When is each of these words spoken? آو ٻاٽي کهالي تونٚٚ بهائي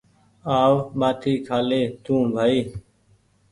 آو 0.59 0.73
ٻاٽي 0.99 1.33
کهالي 1.45 1.81
تونٚٚ 2.03 2.31
بهائي 2.33 2.59